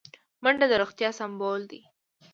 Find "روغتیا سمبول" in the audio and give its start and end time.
0.81-1.61